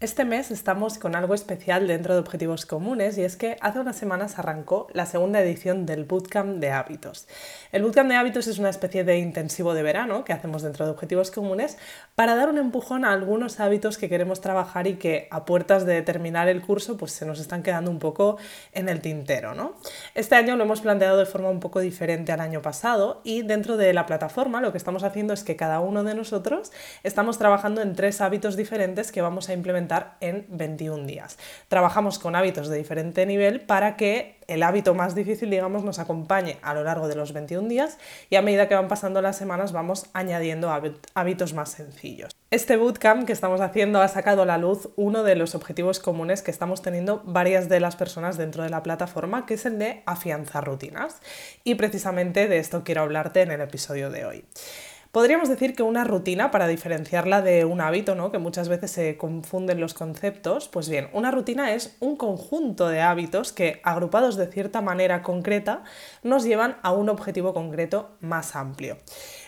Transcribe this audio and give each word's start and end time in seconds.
Este 0.00 0.24
mes 0.24 0.50
estamos 0.50 0.98
con 0.98 1.14
algo 1.14 1.34
especial 1.34 1.86
dentro 1.86 2.14
de 2.14 2.20
Objetivos 2.20 2.64
Comunes 2.64 3.18
y 3.18 3.22
es 3.22 3.36
que 3.36 3.58
hace 3.60 3.80
unas 3.80 3.96
semanas 3.96 4.38
arrancó 4.38 4.86
la 4.94 5.04
segunda 5.04 5.42
edición 5.42 5.84
del 5.84 6.04
Bootcamp 6.04 6.56
de 6.56 6.70
Hábitos. 6.70 7.28
El 7.70 7.82
Bootcamp 7.82 8.08
de 8.08 8.16
Hábitos 8.16 8.46
es 8.46 8.58
una 8.58 8.70
especie 8.70 9.04
de 9.04 9.18
intensivo 9.18 9.74
de 9.74 9.82
verano 9.82 10.24
que 10.24 10.32
hacemos 10.32 10.62
dentro 10.62 10.86
de 10.86 10.92
Objetivos 10.92 11.30
Comunes 11.30 11.76
para 12.14 12.34
dar 12.34 12.48
un 12.48 12.56
empujón 12.56 13.04
a 13.04 13.12
algunos 13.12 13.60
hábitos 13.60 13.98
que 13.98 14.08
queremos 14.08 14.40
trabajar 14.40 14.86
y 14.86 14.94
que 14.94 15.28
a 15.30 15.44
puertas 15.44 15.84
de 15.84 16.00
terminar 16.00 16.48
el 16.48 16.62
curso 16.62 16.96
pues 16.96 17.12
se 17.12 17.26
nos 17.26 17.38
están 17.38 17.62
quedando 17.62 17.90
un 17.90 17.98
poco 17.98 18.38
en 18.72 18.88
el 18.88 19.02
tintero. 19.02 19.54
¿no? 19.54 19.74
Este 20.14 20.34
año 20.34 20.56
lo 20.56 20.64
hemos 20.64 20.80
planteado 20.80 21.18
de 21.18 21.26
forma 21.26 21.50
un 21.50 21.60
poco 21.60 21.78
diferente 21.78 22.32
al 22.32 22.40
año 22.40 22.62
pasado 22.62 23.20
y 23.22 23.42
dentro 23.42 23.76
de 23.76 23.92
la 23.92 24.06
plataforma 24.06 24.62
lo 24.62 24.72
que 24.72 24.78
estamos 24.78 25.02
haciendo 25.02 25.34
es 25.34 25.44
que 25.44 25.56
cada 25.56 25.80
uno 25.80 26.04
de 26.04 26.14
nosotros 26.14 26.72
estamos 27.02 27.36
trabajando 27.36 27.82
en 27.82 27.94
tres 27.94 28.22
hábitos 28.22 28.56
diferentes 28.56 29.12
que 29.12 29.20
vamos 29.20 29.50
a 29.50 29.52
implementar 29.52 29.89
en 30.20 30.46
21 30.48 31.06
días. 31.06 31.38
Trabajamos 31.68 32.18
con 32.18 32.36
hábitos 32.36 32.68
de 32.68 32.78
diferente 32.78 33.26
nivel 33.26 33.60
para 33.60 33.96
que 33.96 34.38
el 34.46 34.62
hábito 34.62 34.94
más 34.94 35.14
difícil, 35.14 35.50
digamos, 35.50 35.84
nos 35.84 35.98
acompañe 35.98 36.58
a 36.62 36.74
lo 36.74 36.82
largo 36.82 37.08
de 37.08 37.14
los 37.14 37.32
21 37.32 37.68
días 37.68 37.98
y 38.30 38.36
a 38.36 38.42
medida 38.42 38.68
que 38.68 38.74
van 38.74 38.88
pasando 38.88 39.22
las 39.22 39.36
semanas 39.36 39.72
vamos 39.72 40.06
añadiendo 40.12 40.70
hábitos 41.14 41.54
más 41.54 41.70
sencillos. 41.70 42.32
Este 42.50 42.76
bootcamp 42.76 43.26
que 43.26 43.32
estamos 43.32 43.60
haciendo 43.60 44.00
ha 44.02 44.08
sacado 44.08 44.42
a 44.42 44.46
la 44.46 44.58
luz 44.58 44.88
uno 44.96 45.22
de 45.22 45.36
los 45.36 45.54
objetivos 45.54 46.00
comunes 46.00 46.42
que 46.42 46.50
estamos 46.50 46.82
teniendo 46.82 47.22
varias 47.24 47.68
de 47.68 47.78
las 47.78 47.94
personas 47.94 48.36
dentro 48.38 48.64
de 48.64 48.70
la 48.70 48.82
plataforma, 48.82 49.46
que 49.46 49.54
es 49.54 49.66
el 49.66 49.78
de 49.78 50.02
afianzar 50.04 50.64
rutinas. 50.64 51.20
Y 51.62 51.76
precisamente 51.76 52.48
de 52.48 52.58
esto 52.58 52.82
quiero 52.82 53.02
hablarte 53.02 53.42
en 53.42 53.52
el 53.52 53.60
episodio 53.60 54.10
de 54.10 54.24
hoy. 54.24 54.44
Podríamos 55.12 55.48
decir 55.48 55.74
que 55.74 55.82
una 55.82 56.04
rutina, 56.04 56.52
para 56.52 56.68
diferenciarla 56.68 57.42
de 57.42 57.64
un 57.64 57.80
hábito, 57.80 58.14
¿no? 58.14 58.30
que 58.30 58.38
muchas 58.38 58.68
veces 58.68 58.92
se 58.92 59.16
confunden 59.16 59.80
los 59.80 59.92
conceptos, 59.92 60.68
pues 60.68 60.88
bien, 60.88 61.08
una 61.12 61.32
rutina 61.32 61.74
es 61.74 61.96
un 61.98 62.14
conjunto 62.14 62.86
de 62.86 63.00
hábitos 63.00 63.52
que, 63.52 63.80
agrupados 63.82 64.36
de 64.36 64.46
cierta 64.46 64.82
manera 64.82 65.22
concreta, 65.22 65.82
nos 66.22 66.44
llevan 66.44 66.76
a 66.82 66.92
un 66.92 67.08
objetivo 67.08 67.52
concreto 67.52 68.10
más 68.20 68.54
amplio. 68.54 68.98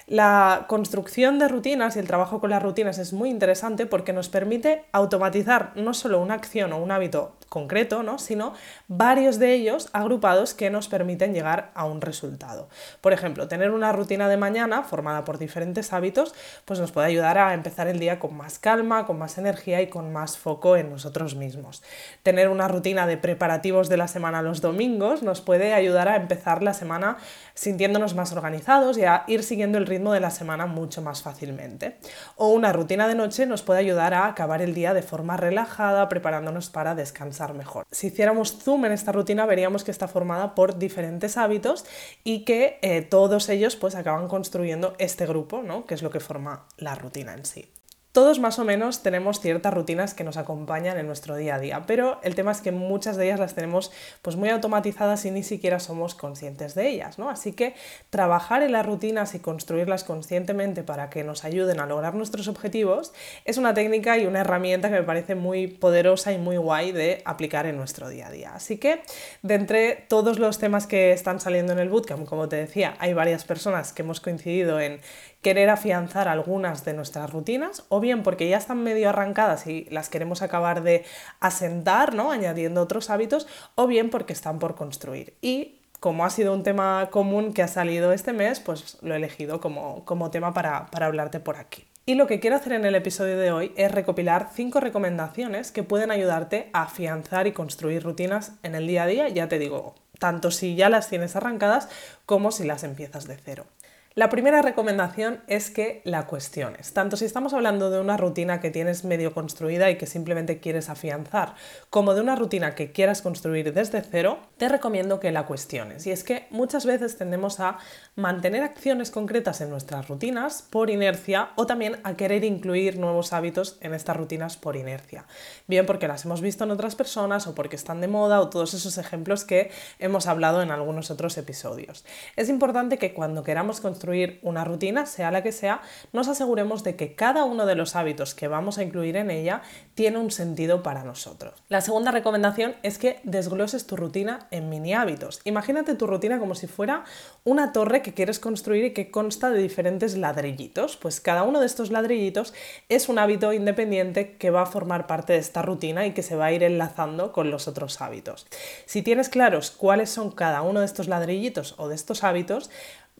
La 0.08 0.64
construcción 0.68 1.38
de 1.38 1.46
rutinas 1.46 1.94
y 1.94 2.00
el 2.00 2.08
trabajo 2.08 2.40
con 2.40 2.50
las 2.50 2.62
rutinas 2.62 2.98
es 2.98 3.12
muy 3.12 3.30
interesante 3.30 3.86
porque 3.86 4.12
nos 4.12 4.28
permite 4.28 4.84
automatizar 4.90 5.70
no 5.76 5.94
solo 5.94 6.20
una 6.20 6.34
acción 6.34 6.72
o 6.72 6.82
un 6.82 6.90
hábito 6.90 7.36
concreto, 7.52 8.02
¿no? 8.02 8.18
sino 8.18 8.54
varios 8.88 9.38
de 9.38 9.52
ellos 9.52 9.90
agrupados 9.92 10.54
que 10.54 10.70
nos 10.70 10.88
permiten 10.88 11.34
llegar 11.34 11.70
a 11.74 11.84
un 11.84 12.00
resultado. 12.00 12.70
Por 13.02 13.12
ejemplo, 13.12 13.46
tener 13.46 13.72
una 13.72 13.92
rutina 13.92 14.26
de 14.26 14.38
mañana 14.38 14.84
formada 14.84 15.26
por 15.26 15.36
diferentes 15.36 15.92
hábitos 15.92 16.34
pues 16.64 16.80
nos 16.80 16.92
puede 16.92 17.08
ayudar 17.08 17.36
a 17.36 17.52
empezar 17.52 17.88
el 17.88 17.98
día 17.98 18.18
con 18.18 18.34
más 18.34 18.58
calma, 18.58 19.04
con 19.04 19.18
más 19.18 19.36
energía 19.36 19.82
y 19.82 19.88
con 19.88 20.14
más 20.14 20.38
foco 20.38 20.78
en 20.78 20.88
nosotros 20.88 21.34
mismos. 21.34 21.82
Tener 22.22 22.48
una 22.48 22.68
rutina 22.68 23.06
de 23.06 23.18
preparativos 23.18 23.90
de 23.90 23.98
la 23.98 24.08
semana 24.08 24.40
los 24.40 24.62
domingos 24.62 25.22
nos 25.22 25.42
puede 25.42 25.74
ayudar 25.74 26.08
a 26.08 26.16
empezar 26.16 26.62
la 26.62 26.72
semana 26.72 27.18
sintiéndonos 27.52 28.14
más 28.14 28.32
organizados 28.32 28.96
y 28.96 29.04
a 29.04 29.24
ir 29.26 29.42
siguiendo 29.42 29.76
el 29.76 29.86
ritmo 29.86 30.14
de 30.14 30.20
la 30.20 30.30
semana 30.30 30.64
mucho 30.64 31.02
más 31.02 31.20
fácilmente. 31.20 31.98
O 32.36 32.48
una 32.48 32.72
rutina 32.72 33.06
de 33.08 33.14
noche 33.14 33.44
nos 33.44 33.60
puede 33.60 33.80
ayudar 33.80 34.14
a 34.14 34.26
acabar 34.26 34.62
el 34.62 34.72
día 34.72 34.94
de 34.94 35.02
forma 35.02 35.36
relajada, 35.36 36.08
preparándonos 36.08 36.70
para 36.70 36.94
descansar 36.94 37.41
mejor. 37.52 37.84
Si 37.90 38.06
hiciéramos 38.06 38.58
zoom 38.62 38.84
en 38.84 38.92
esta 38.92 39.12
rutina 39.12 39.46
veríamos 39.46 39.84
que 39.84 39.90
está 39.90 40.08
formada 40.08 40.54
por 40.54 40.78
diferentes 40.78 41.36
hábitos 41.36 41.84
y 42.24 42.44
que 42.44 42.78
eh, 42.82 43.02
todos 43.02 43.48
ellos 43.48 43.76
pues 43.76 43.94
acaban 43.94 44.28
construyendo 44.28 44.94
este 44.98 45.26
grupo, 45.26 45.62
¿no? 45.62 45.84
que 45.84 45.94
es 45.94 46.02
lo 46.02 46.10
que 46.10 46.20
forma 46.20 46.66
la 46.76 46.94
rutina 46.94 47.34
en 47.34 47.44
sí. 47.44 47.68
Todos 48.12 48.40
más 48.40 48.58
o 48.58 48.64
menos 48.64 49.02
tenemos 49.02 49.40
ciertas 49.40 49.72
rutinas 49.72 50.12
que 50.12 50.22
nos 50.22 50.36
acompañan 50.36 50.98
en 50.98 51.06
nuestro 51.06 51.34
día 51.34 51.54
a 51.54 51.58
día, 51.58 51.84
pero 51.86 52.20
el 52.22 52.34
tema 52.34 52.52
es 52.52 52.60
que 52.60 52.70
muchas 52.70 53.16
de 53.16 53.24
ellas 53.24 53.40
las 53.40 53.54
tenemos 53.54 53.90
pues 54.20 54.36
muy 54.36 54.50
automatizadas 54.50 55.24
y 55.24 55.30
ni 55.30 55.42
siquiera 55.42 55.80
somos 55.80 56.14
conscientes 56.14 56.74
de 56.74 56.90
ellas, 56.90 57.18
¿no? 57.18 57.30
Así 57.30 57.54
que 57.54 57.74
trabajar 58.10 58.62
en 58.62 58.72
las 58.72 58.84
rutinas 58.84 59.34
y 59.34 59.38
construirlas 59.38 60.04
conscientemente 60.04 60.82
para 60.82 61.08
que 61.08 61.24
nos 61.24 61.44
ayuden 61.46 61.80
a 61.80 61.86
lograr 61.86 62.14
nuestros 62.14 62.48
objetivos 62.48 63.14
es 63.46 63.56
una 63.56 63.72
técnica 63.72 64.18
y 64.18 64.26
una 64.26 64.40
herramienta 64.40 64.90
que 64.90 64.96
me 64.96 65.04
parece 65.04 65.34
muy 65.34 65.66
poderosa 65.66 66.34
y 66.34 66.38
muy 66.38 66.58
guay 66.58 66.92
de 66.92 67.22
aplicar 67.24 67.64
en 67.64 67.78
nuestro 67.78 68.10
día 68.10 68.26
a 68.26 68.30
día. 68.30 68.52
Así 68.54 68.76
que 68.76 69.00
de 69.40 69.54
entre 69.54 70.04
todos 70.08 70.38
los 70.38 70.58
temas 70.58 70.86
que 70.86 71.12
están 71.12 71.40
saliendo 71.40 71.72
en 71.72 71.78
el 71.78 71.88
bootcamp, 71.88 72.28
como 72.28 72.50
te 72.50 72.56
decía, 72.56 72.94
hay 72.98 73.14
varias 73.14 73.44
personas 73.44 73.94
que 73.94 74.02
hemos 74.02 74.20
coincidido 74.20 74.80
en 74.80 75.00
querer 75.42 75.70
afianzar 75.70 76.28
algunas 76.28 76.84
de 76.84 76.94
nuestras 76.94 77.30
rutinas, 77.30 77.84
o 77.88 78.00
bien 78.00 78.22
porque 78.22 78.48
ya 78.48 78.56
están 78.56 78.82
medio 78.82 79.08
arrancadas 79.08 79.66
y 79.66 79.86
las 79.90 80.08
queremos 80.08 80.40
acabar 80.40 80.82
de 80.82 81.04
asentar, 81.40 82.14
¿no? 82.14 82.30
añadiendo 82.30 82.80
otros 82.80 83.10
hábitos, 83.10 83.46
o 83.74 83.86
bien 83.86 84.08
porque 84.08 84.32
están 84.32 84.58
por 84.58 84.76
construir. 84.76 85.34
Y 85.42 85.80
como 85.98 86.24
ha 86.24 86.30
sido 86.30 86.52
un 86.52 86.62
tema 86.62 87.08
común 87.10 87.52
que 87.52 87.62
ha 87.62 87.68
salido 87.68 88.12
este 88.12 88.32
mes, 88.32 88.60
pues 88.60 88.98
lo 89.02 89.14
he 89.14 89.18
elegido 89.18 89.60
como, 89.60 90.04
como 90.04 90.30
tema 90.30 90.54
para, 90.54 90.86
para 90.86 91.06
hablarte 91.06 91.40
por 91.40 91.56
aquí. 91.56 91.84
Y 92.06 92.16
lo 92.16 92.26
que 92.26 92.40
quiero 92.40 92.56
hacer 92.56 92.72
en 92.72 92.84
el 92.84 92.96
episodio 92.96 93.38
de 93.38 93.52
hoy 93.52 93.72
es 93.76 93.92
recopilar 93.92 94.48
cinco 94.52 94.80
recomendaciones 94.80 95.70
que 95.70 95.84
pueden 95.84 96.10
ayudarte 96.10 96.70
a 96.72 96.82
afianzar 96.82 97.46
y 97.46 97.52
construir 97.52 98.02
rutinas 98.02 98.54
en 98.64 98.74
el 98.74 98.88
día 98.88 99.04
a 99.04 99.06
día, 99.06 99.28
ya 99.28 99.48
te 99.48 99.60
digo, 99.60 99.94
tanto 100.18 100.50
si 100.50 100.74
ya 100.74 100.88
las 100.88 101.08
tienes 101.08 101.36
arrancadas 101.36 101.88
como 102.26 102.50
si 102.50 102.64
las 102.64 102.82
empiezas 102.82 103.28
de 103.28 103.36
cero. 103.36 103.66
La 104.14 104.28
primera 104.28 104.60
recomendación 104.60 105.40
es 105.46 105.70
que 105.70 106.02
la 106.04 106.26
cuestiones. 106.26 106.92
Tanto 106.92 107.16
si 107.16 107.24
estamos 107.24 107.54
hablando 107.54 107.90
de 107.90 107.98
una 107.98 108.18
rutina 108.18 108.60
que 108.60 108.70
tienes 108.70 109.04
medio 109.04 109.32
construida 109.32 109.90
y 109.90 109.96
que 109.96 110.04
simplemente 110.04 110.60
quieres 110.60 110.90
afianzar, 110.90 111.54
como 111.88 112.12
de 112.12 112.20
una 112.20 112.36
rutina 112.36 112.74
que 112.74 112.92
quieras 112.92 113.22
construir 113.22 113.72
desde 113.72 114.02
cero, 114.02 114.40
te 114.58 114.68
recomiendo 114.68 115.18
que 115.18 115.32
la 115.32 115.46
cuestiones. 115.46 116.06
Y 116.06 116.10
es 116.10 116.24
que 116.24 116.46
muchas 116.50 116.84
veces 116.84 117.16
tendemos 117.16 117.58
a 117.58 117.78
mantener 118.14 118.62
acciones 118.62 119.10
concretas 119.10 119.62
en 119.62 119.70
nuestras 119.70 120.08
rutinas 120.08 120.60
por 120.60 120.90
inercia 120.90 121.48
o 121.56 121.64
también 121.64 121.98
a 122.04 122.14
querer 122.14 122.44
incluir 122.44 122.98
nuevos 122.98 123.32
hábitos 123.32 123.78
en 123.80 123.94
estas 123.94 124.18
rutinas 124.18 124.58
por 124.58 124.76
inercia. 124.76 125.24
Bien 125.66 125.86
porque 125.86 126.06
las 126.06 126.26
hemos 126.26 126.42
visto 126.42 126.64
en 126.64 126.70
otras 126.72 126.96
personas 126.96 127.46
o 127.46 127.54
porque 127.54 127.76
están 127.76 128.02
de 128.02 128.08
moda 128.08 128.42
o 128.42 128.50
todos 128.50 128.74
esos 128.74 128.98
ejemplos 128.98 129.44
que 129.44 129.70
hemos 129.98 130.26
hablado 130.26 130.60
en 130.60 130.70
algunos 130.70 131.10
otros 131.10 131.38
episodios. 131.38 132.04
Es 132.36 132.50
importante 132.50 132.98
que 132.98 133.14
cuando 133.14 133.42
queramos 133.42 133.80
construir 133.80 134.01
una 134.42 134.64
rutina, 134.64 135.06
sea 135.06 135.30
la 135.30 135.42
que 135.42 135.52
sea, 135.52 135.80
nos 136.12 136.28
aseguremos 136.28 136.84
de 136.84 136.96
que 136.96 137.14
cada 137.14 137.44
uno 137.44 137.66
de 137.66 137.74
los 137.74 137.96
hábitos 137.96 138.34
que 138.34 138.48
vamos 138.48 138.78
a 138.78 138.82
incluir 138.82 139.16
en 139.16 139.30
ella 139.30 139.62
tiene 139.94 140.18
un 140.18 140.30
sentido 140.30 140.82
para 140.82 141.04
nosotros. 141.04 141.54
La 141.68 141.80
segunda 141.80 142.10
recomendación 142.10 142.74
es 142.82 142.98
que 142.98 143.20
desgloses 143.24 143.86
tu 143.86 143.96
rutina 143.96 144.46
en 144.50 144.68
mini 144.68 144.94
hábitos. 144.94 145.40
Imagínate 145.44 145.94
tu 145.94 146.06
rutina 146.06 146.38
como 146.38 146.54
si 146.54 146.66
fuera 146.66 147.04
una 147.44 147.72
torre 147.72 148.02
que 148.02 148.14
quieres 148.14 148.38
construir 148.38 148.84
y 148.84 148.92
que 148.92 149.10
consta 149.10 149.50
de 149.50 149.60
diferentes 149.60 150.16
ladrillitos. 150.16 150.96
Pues 150.96 151.20
cada 151.20 151.42
uno 151.42 151.60
de 151.60 151.66
estos 151.66 151.90
ladrillitos 151.90 152.54
es 152.88 153.08
un 153.08 153.18
hábito 153.18 153.52
independiente 153.52 154.36
que 154.36 154.50
va 154.50 154.62
a 154.62 154.66
formar 154.66 155.06
parte 155.06 155.34
de 155.34 155.38
esta 155.38 155.62
rutina 155.62 156.06
y 156.06 156.12
que 156.12 156.22
se 156.22 156.36
va 156.36 156.46
a 156.46 156.52
ir 156.52 156.62
enlazando 156.62 157.32
con 157.32 157.50
los 157.50 157.68
otros 157.68 158.00
hábitos. 158.00 158.46
Si 158.86 159.02
tienes 159.02 159.28
claros 159.28 159.70
cuáles 159.70 160.10
son 160.10 160.30
cada 160.30 160.62
uno 160.62 160.80
de 160.80 160.86
estos 160.86 161.08
ladrillitos 161.08 161.74
o 161.78 161.88
de 161.88 161.94
estos 161.94 162.24
hábitos, 162.24 162.70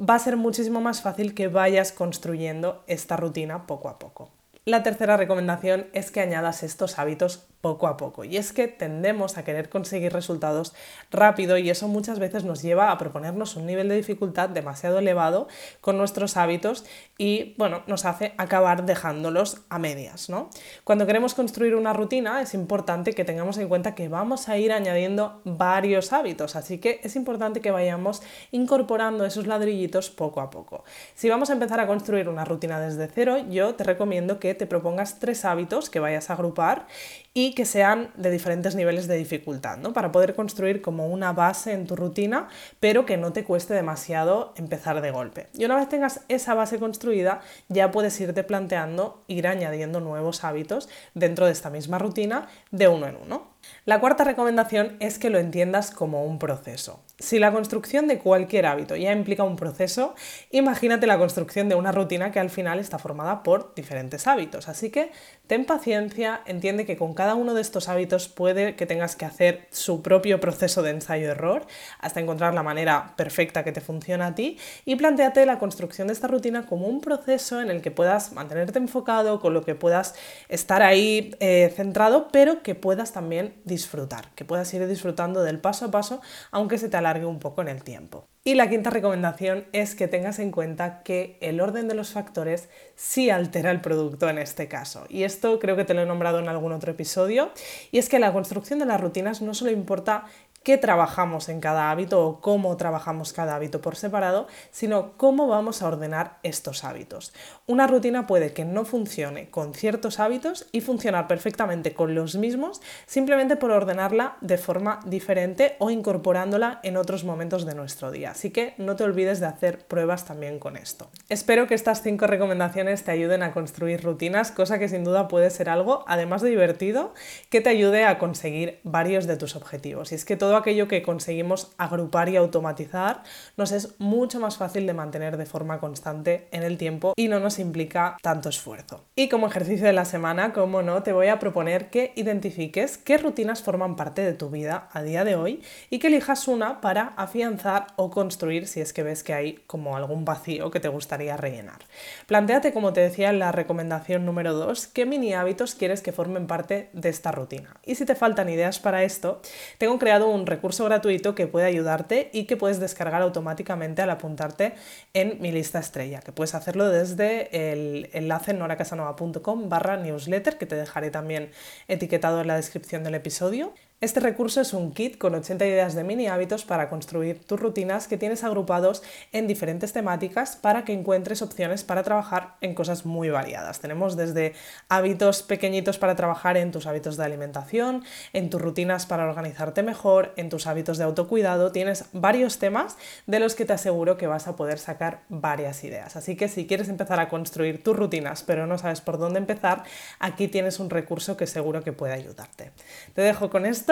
va 0.03 0.17
a 0.17 0.19
ser 0.19 0.37
muchísimo 0.37 0.81
más 0.81 1.01
fácil 1.01 1.35
que 1.35 1.49
vayas 1.49 1.93
construyendo 1.93 2.83
esta 2.87 3.17
rutina 3.17 3.67
poco 3.67 3.89
a 3.89 3.99
poco. 3.99 4.31
La 4.65 4.83
tercera 4.83 5.17
recomendación 5.17 5.87
es 5.93 6.11
que 6.11 6.21
añadas 6.21 6.63
estos 6.63 6.99
hábitos 6.99 7.47
poco 7.63 7.87
a 7.87 7.97
poco. 7.97 8.25
Y 8.25 8.37
es 8.37 8.53
que 8.53 8.69
tendemos 8.69 9.39
a 9.39 9.45
querer 9.45 9.71
conseguir 9.71 10.13
resultados 10.13 10.75
rápido 11.11 11.57
y 11.57 11.71
eso 11.71 11.89
muchas 11.89 12.19
veces 12.19 12.45
nos 12.45 12.61
lleva 12.61 12.91
a 12.91 12.99
proponernos 12.99 13.57
un 13.57 13.67
nivel 13.67 13.89
de 13.89 13.97
dificultad 13.97 14.51
demasiado 14.51 14.99
elevado 14.99 15.49
con 15.81 15.97
nuestros 15.97 16.37
hábitos 16.37 16.85
y 17.17 17.55
bueno, 17.57 17.83
nos 17.87 18.05
hace 18.05 18.35
acabar 18.37 18.85
dejándolos 18.85 19.63
a 19.69 19.79
medias, 19.79 20.29
¿no? 20.29 20.51
Cuando 20.83 21.07
queremos 21.07 21.35
construir 21.35 21.77
una 21.77 21.93
rutina 21.93 22.43
es 22.43 22.53
importante 22.53 23.13
que 23.13 23.25
tengamos 23.25 23.57
en 23.59 23.69
cuenta 23.69 23.95
que 23.95 24.09
vamos 24.09 24.49
a 24.49 24.59
ir 24.59 24.73
añadiendo 24.73 25.41
varios 25.45 26.13
hábitos, 26.13 26.57
así 26.57 26.79
que 26.79 27.01
es 27.05 27.15
importante 27.15 27.61
que 27.61 27.71
vayamos 27.71 28.23
incorporando 28.51 29.25
esos 29.25 29.47
ladrillitos 29.47 30.11
poco 30.11 30.41
a 30.41 30.51
poco. 30.51 30.83
Si 31.15 31.29
vamos 31.29 31.49
a 31.51 31.53
empezar 31.53 31.79
a 31.79 31.87
construir 31.87 32.29
una 32.29 32.45
rutina 32.45 32.81
desde 32.81 33.07
cero, 33.07 33.37
yo 33.49 33.77
te 33.77 33.85
recomiendo 33.85 34.41
que 34.41 34.57
te 34.57 34.67
propongas 34.67 35.21
tres 35.21 35.45
hábitos 35.45 35.91
que 35.91 36.01
vayas 36.01 36.29
a 36.29 36.33
agrupar 36.33 36.89
y 37.35 37.52
que 37.53 37.65
sean 37.65 38.11
de 38.17 38.31
diferentes 38.31 38.75
niveles 38.75 39.07
de 39.07 39.17
dificultad, 39.17 39.77
¿no? 39.79 39.93
Para 39.93 40.13
poder 40.13 40.35
construir 40.35 40.83
como 40.83 41.09
una 41.09 41.33
base 41.33 41.73
en 41.73 41.87
tu 41.87 41.97
rutina, 41.97 42.49
pero 42.81 43.07
que 43.07 43.17
no 43.17 43.33
te 43.33 43.45
cueste 43.45 43.75
demasiado 43.75 44.55
empezar 44.57 45.01
de 45.01 45.11
golpe. 45.11 45.49
Y 45.55 45.65
una 45.65 45.77
vez 45.77 45.89
tengas 45.89 46.21
esa 46.29 46.55
base 46.55 46.79
construida, 46.79 47.41
ya 47.69 47.91
puedes 47.91 48.21
irte 48.21 48.45
planteando 48.45 49.23
ir 49.29 49.47
añadiendo 49.47 50.01
nuevos 50.01 50.45
hábitos 50.45 50.89
dentro 51.15 51.47
de 51.47 51.53
esta 51.53 51.71
misma 51.71 51.99
rutina 51.99 52.49
de 52.71 52.89
uno 52.89 53.07
en 53.07 53.17
uno. 53.17 53.52
La 53.85 53.99
cuarta 53.99 54.23
recomendación 54.23 54.97
es 55.01 55.19
que 55.19 55.29
lo 55.29 55.41
entiendas 55.41 55.91
como 55.91 56.25
un 56.25 56.39
proceso. 56.39 57.01
Si 57.19 57.41
la 57.41 57.51
construcción 57.51 58.07
de 58.07 58.21
cualquier 58.21 58.67
hábito 58.67 58.95
ya 58.95 59.11
implica 59.11 59.43
un 59.43 59.57
proceso, 59.57 60.15
imagínate 60.53 61.09
la 61.09 61.19
construcción 61.19 61.69
de 61.69 61.75
una 61.75 61.91
rutina 61.91 62.31
que 62.31 62.39
al 62.39 62.49
final 62.49 62.79
está 62.79 62.99
formada 62.99 63.43
por 63.43 63.75
diferentes 63.75 64.29
hábitos. 64.29 64.69
Así 64.69 64.91
que 64.91 65.11
ten 65.49 65.65
paciencia, 65.65 66.43
entiende 66.47 66.87
que 66.87 66.97
con 66.97 67.13
cada 67.13 67.35
uno 67.35 67.55
de 67.55 67.61
estos 67.61 67.89
hábitos 67.89 68.29
puede 68.29 68.77
que 68.77 68.87
tengas 68.87 69.17
que 69.17 69.25
hacer 69.25 69.67
su 69.71 70.01
propio 70.01 70.39
proceso 70.39 70.83
de 70.83 70.91
ensayo-error 70.91 71.67
hasta 71.99 72.21
encontrar 72.21 72.55
la 72.55 72.63
manera 72.63 73.15
perfecta 73.17 73.65
que 73.65 73.73
te 73.73 73.81
funciona 73.81 74.29
a 74.29 74.35
ti 74.37 74.59
y 74.85 74.95
planteate 74.95 75.45
la 75.45 75.59
construcción 75.59 76.07
de 76.07 76.13
esta 76.13 76.29
rutina 76.29 76.67
como 76.67 76.87
un 76.87 77.01
proceso 77.01 77.61
en 77.61 77.69
el 77.69 77.83
que 77.83 77.91
puedas 77.91 78.33
mantenerte 78.33 78.79
enfocado, 78.79 79.41
con 79.41 79.55
lo 79.55 79.65
que 79.65 79.75
puedas 79.75 80.15
estar 80.49 80.83
ahí 80.83 81.35
eh, 81.41 81.73
centrado, 81.75 82.29
pero 82.31 82.63
que 82.63 82.77
puedas 82.77 83.13
también 83.13 83.52
disfrutar, 83.65 84.31
que 84.35 84.45
puedas 84.45 84.73
ir 84.75 84.87
disfrutando 84.87 85.43
del 85.43 85.59
paso 85.59 85.87
a 85.87 85.91
paso, 85.91 86.21
aunque 86.51 86.79
se 86.79 86.89
te 86.89 86.97
alargue 86.97 87.27
un 87.27 87.39
poco 87.39 87.63
en 87.63 87.69
el 87.69 87.83
tiempo. 87.83 88.27
Y 88.45 88.55
la 88.55 88.69
quinta 88.69 88.91
recomendación 88.91 89.67
es 89.73 89.95
que 89.95 90.09
tengas 90.09 90.41
en 90.41 90.51
cuenta 90.51 91.05
que 91.05 91.39
el 91.41 91.61
orden 91.61 91.87
de 91.87 91.95
los 91.95 92.11
factores 92.11 92.69
sí 92.97 93.31
altera 93.31 93.71
el 93.71 93.81
producto 93.81 94.29
en 94.29 94.39
este 94.39 94.67
caso. 94.67 95.07
Y 95.09 95.23
esto 95.23 95.61
creo 95.61 95.77
que 95.77 95.85
te 95.85 95.95
lo 95.95 96.03
he 96.03 96.07
nombrado 96.07 96.41
en 96.41 96.49
algún 96.49 96.73
otro 96.73 96.91
episodio. 96.91 97.53
Y 97.93 97.99
es 97.99 98.09
que 98.09 98.19
la 98.19 98.33
construcción 98.33 98.81
de 98.81 98.87
las 98.87 99.01
rutinas 99.01 99.43
no 99.43 99.55
solo 99.55 99.71
importa 99.71 100.25
qué 100.65 100.79
trabajamos 100.79 101.49
en 101.49 101.61
cada 101.61 101.91
hábito 101.91 102.25
o 102.25 102.41
cómo 102.41 102.77
trabajamos 102.77 103.33
cada 103.33 103.57
hábito 103.57 103.81
por 103.81 103.97
separado, 103.97 104.47
sino 104.71 105.13
cómo 105.17 105.49
vamos 105.49 105.83
a 105.83 105.89
ordenar 105.89 106.39
estos 106.43 106.85
hábitos. 106.85 107.33
Una 107.67 107.87
rutina 107.87 108.27
puede 108.27 108.53
que 108.53 108.65
no 108.65 108.85
funcione 108.85 109.51
con 109.51 109.75
ciertos 109.75 110.21
hábitos 110.21 110.69
y 110.73 110.81
funcionar 110.81 111.27
perfectamente 111.27 111.95
con 111.95 112.15
los 112.15 112.37
mismos 112.37 112.81
simplemente 113.07 113.57
por 113.57 113.71
ordenarla 113.71 114.37
de 114.41 114.59
forma 114.59 115.01
diferente 115.05 115.77
o 115.79 115.91
incorporándola 115.91 116.81
en 116.83 116.97
otros 116.97 117.25
momentos 117.25 117.67
de 117.67 117.75
nuestro 117.75 118.11
día. 118.11 118.31
Así 118.31 118.51
que 118.51 118.75
no 118.79 118.97
te 118.97 119.05
olvides 119.05 119.41
de 119.41 119.47
hacer 119.47 119.87
pruebas 119.87 120.25
también 120.25 120.59
con 120.59 120.77
esto. 120.77 121.11
Espero 121.29 121.67
que 121.67 121.75
estas 121.75 122.03
cinco 122.03 122.27
recomendaciones 122.27 123.05
te 123.05 123.11
ayuden 123.11 123.43
a 123.43 123.53
construir 123.53 124.03
rutinas, 124.03 124.53
cosa 124.53 124.79
que 124.79 124.89
sin 124.89 125.05
duda 125.05 125.29
puede 125.29 125.51
ser 125.51 125.69
algo, 125.69 126.05
además 126.07 126.43
de 126.43 126.51
divertido, 126.51 127.15
que 127.51 127.61
te 127.61 127.71
ayude 127.71 128.05
a 128.05 128.19
conseguir 128.19 128.81
varios 128.83 129.27
de 129.27 129.37
tus 129.37 129.57
objetivos. 129.57 130.13
Y 130.13 130.15
es 130.15 130.25
que 130.25 130.37
todo 130.37 130.52
aquello 130.57 130.89
que 130.89 131.03
conseguimos 131.03 131.73
agrupar 131.79 132.29
y 132.29 132.37
automatizar 132.37 133.23
nos 133.57 133.73
es 133.73 133.95
mucho 133.99 134.41
más 134.41 134.57
fácil 134.57 134.87
de 134.87 134.95
mantener 134.95 135.37
de 135.37 135.47
forma 135.47 135.81
constante 135.81 136.49
en 136.51 136.63
el 136.63 136.79
tiempo 136.79 137.15
y 137.17 137.29
no 137.29 137.41
nos 137.41 137.59
implica 137.59 138.17
tanto 138.23 138.49
esfuerzo. 138.49 139.05
Y 139.17 139.29
como 139.29 139.47
ejercicio 139.47 139.87
de 139.87 139.93
la 139.93 140.05
semana, 140.05 140.53
como 140.53 140.83
no, 140.83 141.03
te 141.03 141.13
voy 141.13 141.29
a 141.29 141.39
proponer 141.39 141.91
que 141.91 142.13
identifiques 142.17 142.99
qué 142.99 143.19
rutinas 143.19 143.63
forman 143.63 143.97
parte 143.97 144.23
de 144.23 144.33
tu 144.33 144.51
vida 144.51 144.89
a 144.93 145.03
día 145.03 145.25
de 145.25 145.37
hoy 145.37 145.63
y 145.91 145.99
que 145.99 146.09
elijas 146.09 146.49
una 146.49 146.81
para 146.81 147.13
afianzar 147.17 147.87
o 147.97 148.11
construir 148.11 148.67
si 148.67 148.81
es 148.81 148.93
que 148.93 149.03
ves 149.03 149.23
que 149.23 149.35
hay 149.35 149.55
como 149.67 149.97
algún 149.97 150.25
vacío 150.25 150.71
que 150.71 150.81
te 150.81 150.89
gustaría 150.89 151.37
rellenar. 151.37 151.81
Plantéate, 152.27 152.73
como 152.73 152.93
te 152.93 153.01
decía 153.01 153.31
en 153.31 153.39
la 153.39 153.53
recomendación 153.53 154.25
número 154.25 154.55
2, 154.55 154.89
qué 154.89 155.07
mini 155.07 155.35
hábitos 155.35 155.75
quieres 155.75 156.03
que 156.03 156.13
formen 156.13 156.47
parte 156.47 156.91
de 156.93 157.09
esta 157.09 157.33
rutina. 157.33 157.77
Y 157.85 157.95
si 157.95 158.05
te 158.05 158.15
faltan 158.15 158.49
ideas 158.49 158.79
para 158.79 159.05
esto, 159.05 159.41
tengo 159.79 159.99
creado 159.99 160.29
un 160.29 160.42
recurso 160.47 160.85
gratuito 160.85 161.35
que 161.35 161.47
puede 161.47 161.67
ayudarte 161.67 162.31
y 162.33 162.45
que 162.45 162.57
puedes 162.57 162.81
descargar 162.81 163.23
automáticamente 163.23 164.03
al 164.03 164.11
apuntarte 164.11 164.75
en 165.15 165.41
mi 165.41 165.53
lista 165.53 165.79
estrella, 165.79 166.21
que 166.21 166.33
puedes 166.33 166.55
hacerlo 166.55 166.89
desde 166.89 167.73
el 167.73 168.11
enlace 168.13 168.55
noracasanova.com 168.55 169.69
barra 169.69 169.97
newsletter, 169.97 170.59
que 170.59 170.67
te 170.67 170.77
dejaré 170.77 171.11
también 171.11 171.51
etiquetado 171.89 172.41
en 172.41 172.47
la 172.47 172.57
descripción 172.57 173.05
del 173.05 173.15
episodio. 173.15 173.75
Este 174.03 174.19
recurso 174.19 174.61
es 174.61 174.73
un 174.73 174.91
kit 174.91 175.17
con 175.17 175.33
80 175.33 175.65
ideas 175.65 175.95
de 175.95 176.03
mini 176.03 176.27
hábitos 176.27 176.65
para 176.65 176.91
construir 176.91 177.45
tus 177.45 177.61
rutinas 177.61 178.09
que 178.09 178.19
tienes 178.19 178.43
agrupados 178.43 179.01
en 179.31 179.47
diferentes 179.47 179.93
temáticas 179.93 180.57
para 180.57 180.85
que 180.85 180.93
encuentres 180.93 181.41
opciones 181.41 181.85
para 181.85 182.03
trabajar 182.03 182.57
en 182.63 182.75
cosas 182.75 183.07
muy 183.07 183.31
variadas. 183.31 183.79
Tenemos 183.79 184.17
desde 184.17 184.55
hábitos 184.89 185.45
pequeñitos 185.45 185.99
para 185.99 186.17
trabajar 186.17 186.57
en 186.57 186.73
tus 186.73 186.89
hábitos 186.89 187.17
de 187.17 187.25
alimentación, 187.25 188.03
en 188.33 188.51
tus 188.51 188.61
rutinas 188.61 189.07
para 189.07 189.25
organizarte 189.25 189.85
mejor, 189.85 190.33
en 190.35 190.49
tus 190.49 190.67
hábitos 190.67 190.99
de 190.99 191.05
autocuidado. 191.05 191.71
Tienes 191.71 192.07
varios 192.13 192.59
temas 192.59 192.97
de 193.29 193.39
los 193.39 193.55
que 193.55 193.67
te 193.67 193.75
aseguro 193.75 194.17
que 194.17 194.27
vas 194.27 194.49
a 194.49 194.57
poder 194.57 194.81
sacar 194.81 195.21
varias 195.29 195.85
ideas. 195.85 196.17
Así 196.17 196.35
que 196.35 196.49
si 196.49 196.67
quieres 196.67 196.89
empezar 196.89 197.21
a 197.21 197.29
construir 197.29 197.85
tus 197.85 197.95
rutinas 197.95 198.43
pero 198.43 198.67
no 198.67 198.79
sabes 198.79 199.01
por 199.01 199.17
dónde 199.17 199.39
empezar, 199.39 199.85
aquí 200.19 200.49
tienes 200.49 200.81
un 200.81 200.91
recurso 200.91 201.37
que 201.37 201.47
seguro 201.47 201.85
que 201.85 201.93
puede 201.93 202.15
ayudarte. 202.15 202.73
Te 203.15 203.23
dejo 203.23 203.49
con 203.49 203.65
esto 203.65 203.92